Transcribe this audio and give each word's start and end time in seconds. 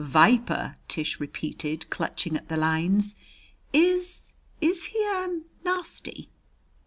"Viper!" 0.03 0.77
Tish 0.87 1.19
repeated, 1.19 1.87
clutching 1.91 2.35
at 2.35 2.47
the 2.49 2.57
lines. 2.57 3.13
"Is 3.71 4.33
is 4.59 4.85
he 4.87 5.05
er 5.07 5.41
nasty?" 5.63 6.31